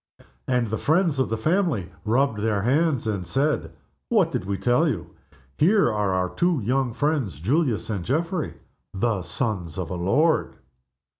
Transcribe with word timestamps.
And 0.47 0.65
the 0.69 0.79
friends 0.79 1.19
of 1.19 1.29
the 1.29 1.37
family 1.37 1.91
rubbed 2.05 2.39
their 2.39 2.63
hands 2.63 3.05
and 3.05 3.23
said, 3.27 3.71
"What 4.09 4.31
did 4.31 4.45
we 4.45 4.57
tell 4.57 4.87
you? 4.89 5.11
Here 5.59 5.91
are 5.93 6.09
our 6.15 6.33
two 6.33 6.59
young 6.63 6.91
friends, 6.91 7.39
Julius 7.39 7.87
and 7.91 8.03
Geoffrey, 8.03 8.55
the 8.95 9.21
sons 9.21 9.77
of 9.77 9.91
a 9.91 9.95
lord!" 9.95 10.55